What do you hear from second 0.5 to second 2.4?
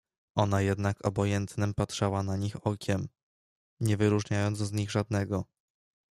jednak obojętnem patrzała na